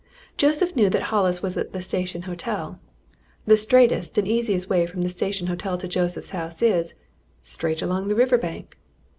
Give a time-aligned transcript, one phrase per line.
[0.35, 2.79] Joseph knew that Hollis was at the Station Hotel.
[3.45, 6.95] The straightest and easiest way from the Station Hotel to Joseph's house is
[7.43, 8.79] straight along the river bank.